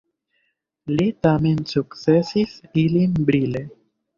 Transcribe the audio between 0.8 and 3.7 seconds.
Li tamen sukcesis ilin brile.